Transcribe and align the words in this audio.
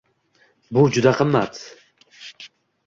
Bu 0.77 0.85
juda 0.97 1.13
qimmat. 1.21 1.63